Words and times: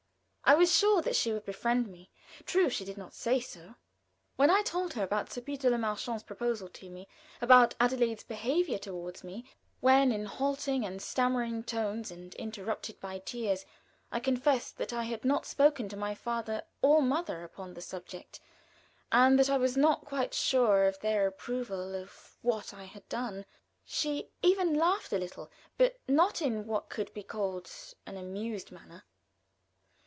I 0.43 0.55
was 0.55 0.75
sure 0.75 1.01
that 1.03 1.15
she 1.15 1.31
would 1.31 1.45
befriend 1.45 1.87
me. 1.87 2.09
True, 2.45 2.69
she 2.69 2.83
did 2.83 2.97
not 2.97 3.13
say 3.13 3.39
so. 3.39 3.75
When 4.35 4.49
I 4.49 4.63
told 4.63 4.91
her 4.95 5.03
about 5.03 5.31
Sir 5.31 5.39
Peter 5.39 5.69
Le 5.69 5.77
Marchant's 5.77 6.23
proposal 6.25 6.67
to 6.67 6.89
me, 6.89 7.07
about 7.39 7.73
Adelaide's 7.79 8.25
behavior; 8.25 8.77
when, 9.79 10.11
in 10.11 10.25
halting 10.25 10.85
and 10.85 11.01
stammering 11.01 11.63
tones, 11.63 12.11
and 12.11 12.35
interrupted 12.35 12.99
by 12.99 13.19
tears, 13.19 13.65
I 14.11 14.19
confessed 14.19 14.77
that 14.77 14.91
I 14.91 15.03
had 15.03 15.23
not 15.23 15.45
spoken 15.45 15.87
to 15.87 15.95
my 15.95 16.13
father 16.13 16.63
or 16.81 17.01
mother 17.01 17.45
upon 17.45 17.73
the 17.73 17.81
subject, 17.81 18.41
and 19.09 19.39
that 19.39 19.49
I 19.49 19.55
was 19.57 19.77
not 19.77 20.03
quite 20.03 20.33
sure 20.33 20.83
of 20.83 20.99
their 20.99 21.27
approval 21.27 21.95
of 21.95 22.35
what 22.41 22.73
I 22.73 22.83
had 22.83 23.07
done, 23.07 23.45
she 23.85 24.29
even 24.41 24.73
laughed 24.73 25.13
a 25.13 25.17
little, 25.17 25.49
but 25.77 25.97
not 26.09 26.41
in 26.41 26.67
what 26.67 26.89
could 26.89 27.13
be 27.13 27.23
called 27.23 27.71
an 28.05 28.17
amused 28.17 28.69
manner. 28.69 29.05